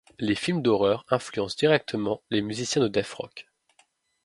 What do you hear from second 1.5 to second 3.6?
directement les musiciens de death rock.